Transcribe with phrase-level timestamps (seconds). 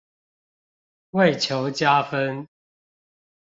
[1.11, 2.47] 為求加分